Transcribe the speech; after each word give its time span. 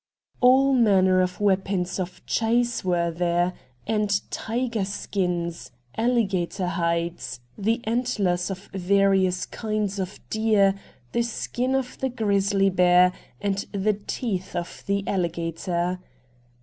All 0.39 0.73
manner 0.73 1.21
of 1.21 1.39
weapons 1.39 1.99
of 1.99 2.25
chase 2.25 2.83
were 2.83 3.11
there, 3.11 3.53
and 3.85 4.19
tiger 4.31 4.83
skins, 4.83 5.69
alligator 5.95 6.65
hides, 6.69 7.39
the 7.55 7.81
antlers 7.83 8.49
of 8.49 8.61
various 8.73 9.45
kinds 9.45 9.99
of 9.99 10.19
deer, 10.31 10.73
the 11.11 11.21
skin 11.21 11.75
of 11.75 11.99
the 11.99 12.09
grizzly 12.09 12.71
bear, 12.71 13.13
and 13.39 13.59
the 13.73 13.93
teeth 13.93 14.55
of 14.55 14.81
the 14.87 15.03
alligator. 15.07 15.99